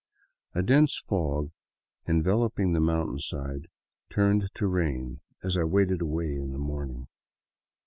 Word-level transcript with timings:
A 0.55 0.63
dense 0.63 0.97
fog 1.07 1.51
enveloping 2.07 2.73
the 2.73 2.79
mountainside 2.79 3.67
turned 4.09 4.49
to 4.55 4.65
rain 4.65 5.19
as 5.43 5.55
I 5.55 5.63
waded 5.63 6.01
away 6.01 6.33
in 6.37 6.53
the 6.53 6.57
morning. 6.57 7.07